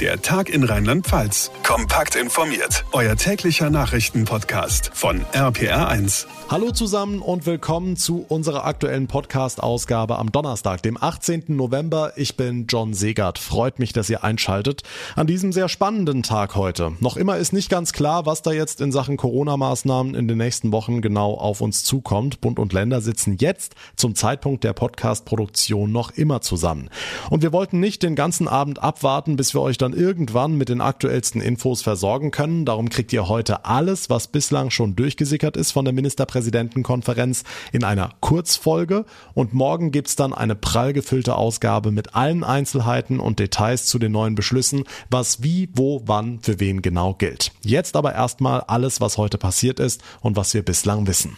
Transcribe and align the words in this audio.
Der 0.00 0.20
Tag 0.20 0.48
in 0.48 0.64
Rheinland-Pfalz. 0.64 1.52
Kompakt 1.62 2.16
informiert. 2.16 2.84
Euer 2.90 3.14
täglicher 3.14 3.70
Nachrichtenpodcast 3.70 4.90
von 4.92 5.24
RPR1. 5.32 6.26
Hallo 6.50 6.72
zusammen 6.72 7.20
und 7.20 7.46
willkommen 7.46 7.96
zu 7.96 8.26
unserer 8.28 8.66
aktuellen 8.66 9.06
Podcast-Ausgabe 9.06 10.18
am 10.18 10.32
Donnerstag, 10.32 10.82
dem 10.82 11.00
18. 11.00 11.44
November. 11.48 12.12
Ich 12.16 12.36
bin 12.36 12.66
John 12.68 12.92
Segert. 12.92 13.38
Freut 13.38 13.78
mich, 13.78 13.92
dass 13.92 14.10
ihr 14.10 14.24
einschaltet 14.24 14.82
an 15.14 15.28
diesem 15.28 15.52
sehr 15.52 15.68
spannenden 15.68 16.24
Tag 16.24 16.56
heute. 16.56 16.92
Noch 16.98 17.16
immer 17.16 17.38
ist 17.38 17.52
nicht 17.52 17.70
ganz 17.70 17.92
klar, 17.92 18.26
was 18.26 18.42
da 18.42 18.50
jetzt 18.50 18.80
in 18.80 18.90
Sachen 18.90 19.16
Corona-Maßnahmen 19.16 20.14
in 20.14 20.26
den 20.26 20.38
nächsten 20.38 20.72
Wochen 20.72 21.02
genau 21.02 21.34
auf 21.34 21.60
uns 21.60 21.84
zukommt. 21.84 22.40
Bund 22.40 22.58
und 22.58 22.72
Länder 22.72 23.00
sitzen 23.00 23.36
jetzt 23.38 23.74
zum 23.94 24.16
Zeitpunkt 24.16 24.64
der 24.64 24.72
Podcast-Produktion 24.72 25.92
noch 25.92 26.10
immer 26.10 26.40
zusammen. 26.40 26.90
Und 27.30 27.42
wir 27.42 27.52
wollten 27.52 27.78
nicht 27.80 28.02
den 28.02 28.16
ganzen 28.16 28.48
Abend 28.48 28.82
abwarten, 28.82 29.36
bis 29.36 29.54
wir 29.54 29.62
euch 29.62 29.78
dann 29.84 29.92
irgendwann 29.92 30.56
mit 30.56 30.70
den 30.70 30.80
aktuellsten 30.80 31.40
Infos 31.40 31.82
versorgen 31.82 32.30
können. 32.30 32.64
Darum 32.64 32.88
kriegt 32.88 33.12
ihr 33.12 33.28
heute 33.28 33.64
alles, 33.64 34.10
was 34.10 34.28
bislang 34.28 34.70
schon 34.70 34.96
durchgesickert 34.96 35.56
ist 35.56 35.72
von 35.72 35.84
der 35.84 35.94
Ministerpräsidentenkonferenz 35.94 37.44
in 37.70 37.84
einer 37.84 38.10
Kurzfolge. 38.20 39.04
Und 39.34 39.54
morgen 39.54 39.92
gibt's 39.92 40.16
dann 40.16 40.32
eine 40.32 40.54
prall 40.54 40.92
gefüllte 40.92 41.36
Ausgabe 41.36 41.90
mit 41.90 42.14
allen 42.14 42.42
Einzelheiten 42.44 43.20
und 43.20 43.38
Details 43.38 43.86
zu 43.86 43.98
den 43.98 44.12
neuen 44.12 44.34
Beschlüssen, 44.34 44.84
was 45.10 45.42
wie, 45.42 45.68
wo, 45.74 46.02
wann, 46.06 46.40
für 46.40 46.58
wen 46.60 46.82
genau 46.82 47.14
gilt. 47.14 47.52
Jetzt 47.62 47.94
aber 47.94 48.14
erstmal 48.14 48.62
alles, 48.62 49.00
was 49.00 49.18
heute 49.18 49.38
passiert 49.38 49.78
ist 49.80 50.02
und 50.22 50.36
was 50.36 50.54
wir 50.54 50.64
bislang 50.64 51.06
wissen. 51.06 51.36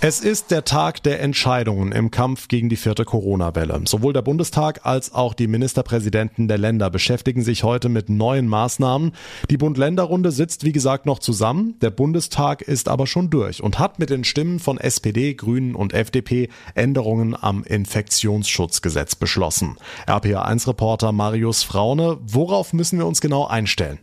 Es 0.00 0.20
ist 0.20 0.52
der 0.52 0.64
Tag 0.64 1.02
der 1.02 1.20
Entscheidungen 1.20 1.90
im 1.90 2.12
Kampf 2.12 2.46
gegen 2.46 2.68
die 2.68 2.76
vierte 2.76 3.04
Corona-Welle. 3.04 3.80
Sowohl 3.84 4.12
der 4.12 4.22
Bundestag 4.22 4.86
als 4.86 5.12
auch 5.12 5.34
die 5.34 5.48
Ministerpräsidenten 5.48 6.46
der 6.46 6.56
Länder 6.56 6.88
beschäftigen 6.88 7.42
sich 7.42 7.64
heute 7.64 7.88
mit 7.88 8.08
neuen 8.08 8.46
Maßnahmen. 8.46 9.10
Die 9.50 9.56
Bund-Länder-Runde 9.56 10.30
sitzt, 10.30 10.62
wie 10.62 10.70
gesagt, 10.70 11.04
noch 11.04 11.18
zusammen. 11.18 11.74
Der 11.80 11.90
Bundestag 11.90 12.62
ist 12.62 12.88
aber 12.88 13.08
schon 13.08 13.28
durch 13.28 13.60
und 13.60 13.80
hat 13.80 13.98
mit 13.98 14.10
den 14.10 14.22
Stimmen 14.22 14.60
von 14.60 14.78
SPD, 14.78 15.34
Grünen 15.34 15.74
und 15.74 15.92
FDP 15.92 16.48
Änderungen 16.76 17.34
am 17.34 17.64
Infektionsschutzgesetz 17.64 19.16
beschlossen. 19.16 19.78
RPA1-Reporter 20.06 21.10
Marius 21.10 21.64
Fraune, 21.64 22.18
worauf 22.20 22.72
müssen 22.72 23.00
wir 23.00 23.06
uns 23.06 23.20
genau 23.20 23.48
einstellen? 23.48 23.98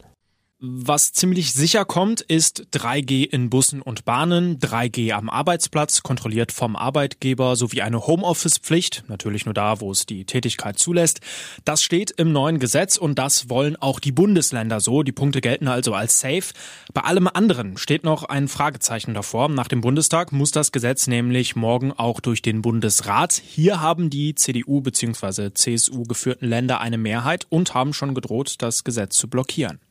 Was 0.62 1.12
ziemlich 1.12 1.52
sicher 1.52 1.84
kommt, 1.84 2.22
ist 2.22 2.68
3G 2.72 3.26
in 3.26 3.50
Bussen 3.50 3.82
und 3.82 4.06
Bahnen, 4.06 4.58
3G 4.58 5.12
am 5.12 5.30
Arbeitsplatz, 5.30 6.02
kontrolliert 6.02 6.54
vom 6.54 6.78
Arbeitgeber, 6.78 7.58
sowie 7.58 7.82
eine 7.82 8.08
Homeoffice-Pflicht, 8.08 9.04
natürlich 9.10 9.44
nur 9.44 9.54
da, 9.54 9.82
wo 9.82 9.92
es 9.92 10.06
die 10.06 10.24
Tätigkeit 10.24 10.80
zulässt. 10.80 11.20
Das 11.66 11.84
steht 11.84 12.12
im 12.12 12.32
neuen 12.32 12.60
Gesetz 12.60 12.96
und 12.96 13.20
das 13.20 13.50
wollen 13.50 13.76
auch 13.76 14.00
die 14.00 14.14
Bundesländer 14.14 14.80
so. 14.80 15.04
Die 15.04 15.12
Punkte 15.12 15.42
gelten 15.42 15.68
also 15.68 15.94
als 15.94 16.22
safe. 16.22 16.54
Bei 16.94 17.02
allem 17.02 17.28
anderen 17.28 17.76
steht 17.76 18.06
noch 18.06 18.24
ein 18.24 18.48
Fragezeichen 18.48 19.14
davor. 19.14 19.50
Nach 19.50 19.68
dem 19.68 19.82
Bundestag 19.82 20.32
muss 20.32 20.52
das 20.52 20.72
Gesetz 20.72 21.08
nämlich 21.08 21.58
morgen 21.58 21.92
auch 21.92 22.22
durch 22.22 22.42
den 22.42 22.62
Bundesrat. 22.62 23.34
Hier 23.34 23.82
haben 23.82 24.10
die 24.10 24.36
CDU 24.36 24.80
bzw. 24.80 25.52
CSU 25.54 26.04
geführten 26.04 26.48
Länder 26.48 26.80
eine 26.80 26.98
Mehrheit 26.98 27.46
und 27.50 27.74
haben 27.74 27.94
schon 27.94 28.16
gedroht, 28.16 28.56
das 28.60 28.86
Gesetz 28.86 29.18
zu 29.18 29.30
blockieren. 29.30 29.82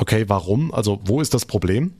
Okay, 0.00 0.24
warum? 0.28 0.72
Also 0.72 0.98
wo 1.04 1.20
ist 1.20 1.34
das 1.34 1.44
Problem? 1.44 1.92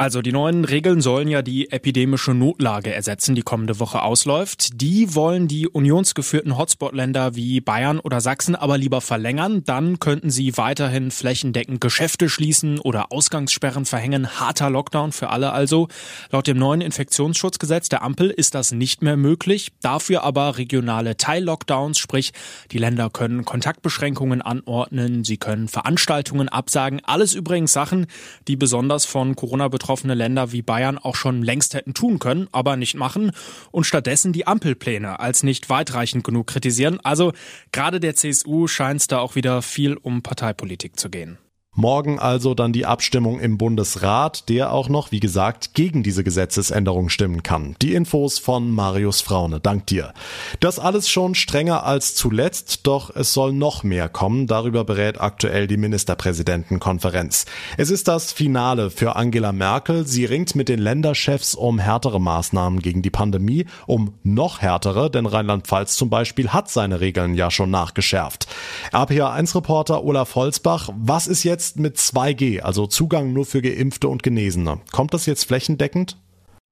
Also 0.00 0.22
die 0.22 0.30
neuen 0.30 0.64
Regeln 0.64 1.00
sollen 1.00 1.26
ja 1.26 1.42
die 1.42 1.72
epidemische 1.72 2.32
Notlage 2.32 2.94
ersetzen, 2.94 3.34
die 3.34 3.42
kommende 3.42 3.80
Woche 3.80 4.00
ausläuft. 4.00 4.80
Die 4.80 5.16
wollen 5.16 5.48
die 5.48 5.66
unionsgeführten 5.66 6.56
Hotspot-Länder 6.56 7.34
wie 7.34 7.60
Bayern 7.60 7.98
oder 7.98 8.20
Sachsen 8.20 8.54
aber 8.54 8.78
lieber 8.78 9.00
verlängern. 9.00 9.64
Dann 9.64 9.98
könnten 9.98 10.30
sie 10.30 10.56
weiterhin 10.56 11.10
flächendeckend 11.10 11.80
Geschäfte 11.80 12.28
schließen 12.28 12.78
oder 12.78 13.10
Ausgangssperren 13.10 13.86
verhängen. 13.86 14.38
Harter 14.38 14.70
Lockdown 14.70 15.10
für 15.10 15.30
alle 15.30 15.50
also. 15.50 15.88
Laut 16.30 16.46
dem 16.46 16.58
neuen 16.58 16.80
Infektionsschutzgesetz 16.80 17.88
der 17.88 18.02
Ampel 18.02 18.30
ist 18.30 18.54
das 18.54 18.70
nicht 18.70 19.02
mehr 19.02 19.16
möglich. 19.16 19.72
Dafür 19.82 20.22
aber 20.22 20.58
regionale 20.58 21.16
Teil-Lockdowns, 21.16 21.98
sprich 21.98 22.32
die 22.70 22.78
Länder 22.78 23.10
können 23.10 23.44
Kontaktbeschränkungen 23.44 24.42
anordnen, 24.42 25.24
sie 25.24 25.38
können 25.38 25.66
Veranstaltungen 25.66 26.48
absagen. 26.48 27.00
Alles 27.04 27.34
übrigens 27.34 27.72
Sachen, 27.72 28.06
die 28.46 28.54
besonders 28.54 29.04
von 29.04 29.34
Corona 29.34 29.66
betroffen 29.66 29.87
betroffene 29.88 30.12
Länder 30.12 30.52
wie 30.52 30.60
Bayern 30.60 30.98
auch 30.98 31.16
schon 31.16 31.42
längst 31.42 31.72
hätten 31.72 31.94
tun 31.94 32.18
können, 32.18 32.46
aber 32.52 32.76
nicht 32.76 32.94
machen 32.94 33.30
und 33.70 33.84
stattdessen 33.84 34.34
die 34.34 34.46
Ampelpläne 34.46 35.18
als 35.18 35.42
nicht 35.42 35.70
weitreichend 35.70 36.24
genug 36.24 36.46
kritisieren. 36.46 37.00
Also 37.02 37.32
gerade 37.72 37.98
der 37.98 38.14
CSU 38.14 38.66
scheint 38.66 39.00
es 39.00 39.06
da 39.06 39.18
auch 39.18 39.34
wieder 39.34 39.62
viel 39.62 39.96
um 39.96 40.22
Parteipolitik 40.22 41.00
zu 41.00 41.08
gehen. 41.08 41.38
Morgen 41.80 42.18
also 42.18 42.54
dann 42.54 42.72
die 42.72 42.86
Abstimmung 42.86 43.38
im 43.38 43.56
Bundesrat, 43.56 44.48
der 44.48 44.72
auch 44.72 44.88
noch, 44.88 45.12
wie 45.12 45.20
gesagt, 45.20 45.74
gegen 45.74 46.02
diese 46.02 46.24
Gesetzesänderung 46.24 47.08
stimmen 47.08 47.44
kann. 47.44 47.76
Die 47.80 47.94
Infos 47.94 48.40
von 48.40 48.72
Marius 48.72 49.20
Fraune. 49.20 49.60
Dank 49.60 49.86
dir. 49.86 50.12
Das 50.58 50.80
alles 50.80 51.08
schon 51.08 51.36
strenger 51.36 51.84
als 51.84 52.16
zuletzt, 52.16 52.80
doch 52.88 53.14
es 53.14 53.32
soll 53.32 53.52
noch 53.52 53.84
mehr 53.84 54.08
kommen. 54.08 54.48
Darüber 54.48 54.82
berät 54.82 55.20
aktuell 55.20 55.68
die 55.68 55.76
Ministerpräsidentenkonferenz. 55.76 57.46
Es 57.76 57.90
ist 57.90 58.08
das 58.08 58.32
Finale 58.32 58.90
für 58.90 59.14
Angela 59.14 59.52
Merkel. 59.52 60.04
Sie 60.04 60.24
ringt 60.24 60.56
mit 60.56 60.68
den 60.68 60.80
Länderchefs 60.80 61.54
um 61.54 61.78
härtere 61.78 62.20
Maßnahmen 62.20 62.80
gegen 62.82 63.02
die 63.02 63.10
Pandemie, 63.10 63.66
um 63.86 64.14
noch 64.24 64.62
härtere, 64.62 65.12
denn 65.12 65.26
Rheinland-Pfalz 65.26 65.94
zum 65.94 66.10
Beispiel 66.10 66.48
hat 66.48 66.68
seine 66.68 67.00
Regeln 67.00 67.36
ja 67.36 67.52
schon 67.52 67.70
nachgeschärft. 67.70 68.48
RPA1-Reporter 68.92 70.02
Olaf 70.02 70.34
Holzbach, 70.34 70.90
was 70.96 71.28
ist 71.28 71.44
jetzt 71.44 71.67
jetzt 71.68 71.78
mit 71.78 71.96
2G, 71.96 72.60
also 72.60 72.86
Zugang 72.86 73.32
nur 73.32 73.44
für 73.44 73.60
Geimpfte 73.60 74.08
und 74.08 74.22
Genesene. 74.22 74.80
Kommt 74.90 75.12
das 75.12 75.26
jetzt 75.26 75.44
flächendeckend? 75.44 76.16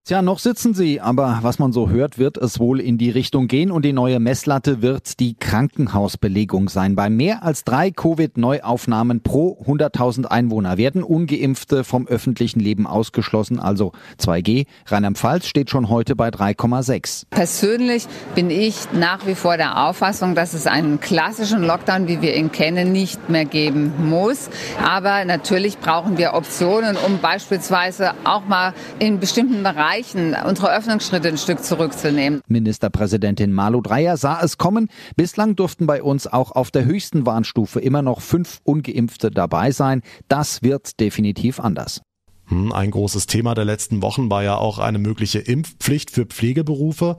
Tja, 0.06 0.22
noch 0.22 0.38
sitzen 0.38 0.72
sie, 0.72 1.00
aber 1.00 1.40
was 1.42 1.58
man 1.58 1.72
so 1.72 1.88
hört, 1.90 2.16
wird 2.16 2.36
es 2.36 2.60
wohl 2.60 2.78
in 2.78 2.96
die 2.96 3.10
Richtung 3.10 3.48
gehen 3.48 3.72
und 3.72 3.84
die 3.84 3.92
neue 3.92 4.20
Messlatte 4.20 4.80
wird 4.80 5.18
die 5.18 5.34
Krankenhausbelegung 5.34 6.68
sein. 6.68 6.94
Bei 6.94 7.10
mehr 7.10 7.42
als 7.42 7.64
drei 7.64 7.90
Covid-Neuaufnahmen 7.90 9.24
pro 9.24 9.60
100.000 9.66 10.26
Einwohner 10.26 10.76
werden 10.76 11.02
Ungeimpfte 11.02 11.82
vom 11.82 12.06
öffentlichen 12.06 12.60
Leben 12.60 12.86
ausgeschlossen, 12.86 13.58
also 13.58 13.90
2G. 14.20 14.66
Rheinland-Pfalz 14.86 15.48
steht 15.48 15.70
schon 15.70 15.88
heute 15.88 16.14
bei 16.14 16.28
3,6. 16.28 17.24
Persönlich 17.30 18.06
bin 18.36 18.50
ich 18.50 18.76
nach 18.92 19.26
wie 19.26 19.34
vor 19.34 19.56
der 19.56 19.88
Auffassung, 19.88 20.36
dass 20.36 20.54
es 20.54 20.68
einen 20.68 21.00
klassischen 21.00 21.64
Lockdown, 21.64 22.06
wie 22.06 22.22
wir 22.22 22.36
ihn 22.36 22.52
kennen, 22.52 22.92
nicht 22.92 23.28
mehr 23.28 23.44
geben 23.44 23.92
muss. 24.08 24.50
Aber 24.84 25.24
natürlich 25.24 25.78
brauchen 25.78 26.16
wir 26.16 26.34
Optionen, 26.34 26.96
um 26.96 27.18
beispielsweise 27.18 28.12
auch 28.22 28.46
mal 28.46 28.72
in 29.00 29.18
bestimmten 29.18 29.64
Bereichen 29.64 29.95
Bereichen 29.96 30.36
unsere 30.46 30.76
Öffnungsschritte 30.76 31.28
ein 31.28 31.38
Stück 31.38 31.64
zurückzunehmen. 31.64 32.42
Ministerpräsidentin 32.48 33.52
Malu 33.52 33.80
Dreyer 33.80 34.18
sah 34.18 34.40
es 34.42 34.58
kommen. 34.58 34.88
Bislang 35.16 35.56
durften 35.56 35.86
bei 35.86 36.02
uns 36.02 36.26
auch 36.26 36.52
auf 36.52 36.70
der 36.70 36.84
höchsten 36.84 37.24
Warnstufe 37.24 37.80
immer 37.80 38.02
noch 38.02 38.20
fünf 38.20 38.60
Ungeimpfte 38.64 39.30
dabei 39.30 39.70
sein. 39.70 40.02
Das 40.28 40.62
wird 40.62 41.00
definitiv 41.00 41.60
anders. 41.60 42.02
Hm, 42.48 42.72
ein 42.72 42.90
großes 42.90 43.26
Thema 43.26 43.54
der 43.54 43.64
letzten 43.64 44.02
Wochen 44.02 44.28
war 44.28 44.42
ja 44.42 44.56
auch 44.56 44.78
eine 44.78 44.98
mögliche 44.98 45.38
Impfpflicht 45.38 46.10
für 46.10 46.26
Pflegeberufe. 46.26 47.16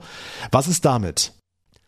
Was 0.52 0.68
ist 0.68 0.84
damit? 0.84 1.32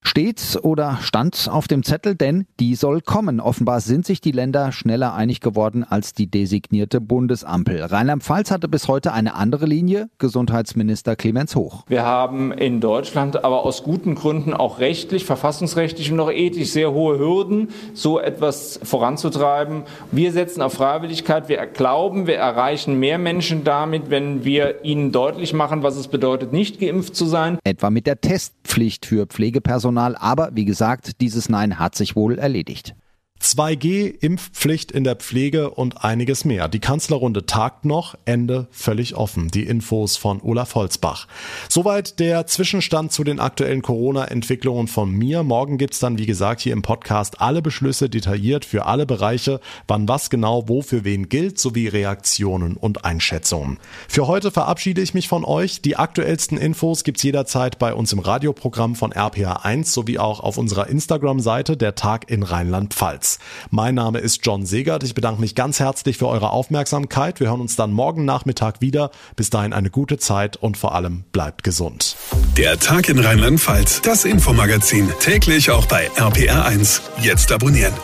Steht 0.02 0.58
oder 0.62 0.98
stand 1.02 1.48
auf 1.52 1.68
dem 1.68 1.82
Zettel, 1.82 2.14
denn 2.14 2.46
die 2.58 2.74
soll 2.74 3.02
kommen. 3.02 3.38
Offenbar 3.38 3.82
sind 3.82 4.06
sich 4.06 4.22
die 4.22 4.32
Länder 4.32 4.72
schneller 4.72 5.12
einig 5.12 5.40
geworden 5.40 5.84
als 5.84 6.14
die 6.14 6.26
designierte 6.26 7.02
Bundesampel. 7.02 7.82
Rheinland-Pfalz 7.82 8.50
hatte 8.50 8.66
bis 8.66 8.88
heute 8.88 9.12
eine 9.12 9.34
andere 9.34 9.66
Linie, 9.66 10.08
Gesundheitsminister 10.16 11.16
Clemens 11.16 11.54
Hoch. 11.54 11.84
Wir 11.86 12.02
haben 12.02 12.50
in 12.50 12.80
Deutschland 12.80 13.44
aber 13.44 13.64
aus 13.64 13.82
guten 13.82 14.14
Gründen 14.14 14.54
auch 14.54 14.78
rechtlich, 14.78 15.26
verfassungsrechtlich 15.26 16.10
und 16.10 16.18
auch 16.18 16.32
ethisch 16.32 16.70
sehr 16.70 16.92
hohe 16.92 17.18
Hürden, 17.18 17.68
so 17.92 18.18
etwas 18.18 18.80
voranzutreiben. 18.82 19.82
Wir 20.12 20.32
setzen 20.32 20.62
auf 20.62 20.72
Freiwilligkeit. 20.72 21.50
Wir 21.50 21.66
glauben, 21.66 22.26
wir 22.26 22.36
erreichen 22.36 22.98
mehr 22.98 23.18
Menschen 23.18 23.64
damit, 23.64 24.08
wenn 24.08 24.44
wir 24.44 24.82
ihnen 24.82 25.12
deutlich 25.12 25.52
machen, 25.52 25.82
was 25.82 25.96
es 25.96 26.08
bedeutet, 26.08 26.54
nicht 26.54 26.80
geimpft 26.80 27.14
zu 27.14 27.26
sein. 27.26 27.58
Etwa 27.64 27.90
mit 27.90 28.06
der 28.06 28.20
Testpflicht 28.20 29.04
für 29.04 29.26
Pflegepersonal 29.26 29.89
Personal, 29.90 30.14
aber 30.14 30.50
wie 30.52 30.64
gesagt, 30.64 31.20
dieses 31.20 31.48
Nein 31.48 31.80
hat 31.80 31.96
sich 31.96 32.14
wohl 32.14 32.38
erledigt. 32.38 32.94
2G, 33.40 34.14
Impfpflicht 34.20 34.92
in 34.92 35.02
der 35.02 35.16
Pflege 35.16 35.70
und 35.70 36.04
einiges 36.04 36.44
mehr. 36.44 36.68
Die 36.68 36.78
Kanzlerrunde 36.78 37.46
tagt 37.46 37.86
noch, 37.86 38.14
Ende 38.26 38.68
völlig 38.70 39.14
offen. 39.14 39.48
Die 39.48 39.64
Infos 39.64 40.18
von 40.18 40.42
Olaf 40.42 40.74
Holzbach. 40.74 41.26
Soweit 41.68 42.20
der 42.20 42.46
Zwischenstand 42.46 43.12
zu 43.12 43.24
den 43.24 43.40
aktuellen 43.40 43.80
Corona-Entwicklungen 43.80 44.88
von 44.88 45.10
mir. 45.10 45.42
Morgen 45.42 45.78
gibt's 45.78 46.00
dann, 46.00 46.18
wie 46.18 46.26
gesagt, 46.26 46.60
hier 46.60 46.74
im 46.74 46.82
Podcast 46.82 47.40
alle 47.40 47.62
Beschlüsse 47.62 48.10
detailliert 48.10 48.66
für 48.66 48.84
alle 48.84 49.06
Bereiche, 49.06 49.60
wann 49.88 50.06
was 50.06 50.28
genau 50.28 50.68
wo 50.68 50.82
für 50.82 51.04
wen 51.04 51.30
gilt, 51.30 51.58
sowie 51.58 51.88
Reaktionen 51.88 52.76
und 52.76 53.06
Einschätzungen. 53.06 53.78
Für 54.06 54.26
heute 54.26 54.50
verabschiede 54.50 55.00
ich 55.00 55.14
mich 55.14 55.28
von 55.28 55.46
euch. 55.46 55.80
Die 55.80 55.96
aktuellsten 55.96 56.58
Infos 56.58 57.04
gibt's 57.04 57.22
jederzeit 57.22 57.78
bei 57.78 57.94
uns 57.94 58.12
im 58.12 58.18
Radioprogramm 58.18 58.96
von 58.96 59.14
RPA1 59.14 59.86
sowie 59.86 60.18
auch 60.18 60.40
auf 60.40 60.58
unserer 60.58 60.88
Instagram-Seite 60.88 61.78
der 61.78 61.94
Tag 61.94 62.30
in 62.30 62.42
Rheinland-Pfalz. 62.42 63.29
Mein 63.70 63.94
Name 63.94 64.18
ist 64.18 64.44
John 64.44 64.66
Segert. 64.66 65.02
Ich 65.04 65.14
bedanke 65.14 65.40
mich 65.40 65.54
ganz 65.54 65.78
herzlich 65.80 66.18
für 66.18 66.28
eure 66.28 66.50
Aufmerksamkeit. 66.50 67.40
Wir 67.40 67.48
hören 67.48 67.60
uns 67.60 67.76
dann 67.76 67.92
morgen 67.92 68.24
Nachmittag 68.24 68.80
wieder. 68.80 69.10
Bis 69.36 69.50
dahin 69.50 69.72
eine 69.72 69.90
gute 69.90 70.18
Zeit 70.18 70.56
und 70.56 70.76
vor 70.76 70.94
allem 70.94 71.24
bleibt 71.32 71.62
gesund. 71.62 72.16
Der 72.56 72.78
Tag 72.78 73.08
in 73.08 73.18
Rheinland-Pfalz, 73.18 74.02
das 74.02 74.24
Infomagazin, 74.24 75.08
täglich 75.20 75.70
auch 75.70 75.86
bei 75.86 76.10
RPR1. 76.16 77.00
Jetzt 77.22 77.52
abonnieren. 77.52 77.94